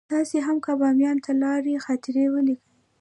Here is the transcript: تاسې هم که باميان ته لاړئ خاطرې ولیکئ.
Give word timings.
تاسې 0.13 0.37
هم 0.45 0.57
که 0.65 0.71
باميان 0.81 1.17
ته 1.25 1.31
لاړئ 1.41 1.75
خاطرې 1.85 2.25
ولیکئ. 2.29 2.65